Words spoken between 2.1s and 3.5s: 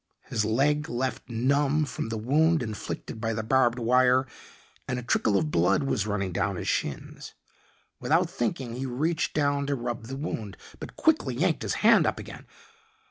wound inflicted by the